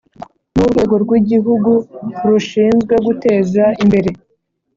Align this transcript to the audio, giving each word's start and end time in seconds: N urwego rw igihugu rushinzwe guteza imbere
N 0.55 0.57
urwego 0.65 0.95
rw 1.03 1.11
igihugu 1.19 1.71
rushinzwe 2.29 2.93
guteza 3.05 3.65
imbere 3.83 4.09